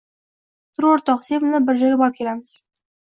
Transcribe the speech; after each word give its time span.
Tur 0.79 0.87
o`rtoq, 0.93 1.21
sen 1.27 1.43
bilan 1.45 1.67
bir 1.69 1.81
joyga 1.85 2.01
borib 2.03 2.17
kelamiz 2.23 2.55